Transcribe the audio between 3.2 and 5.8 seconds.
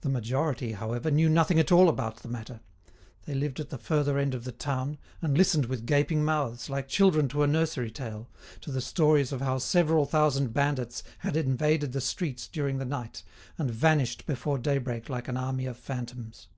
they lived at the further end of the town, and listened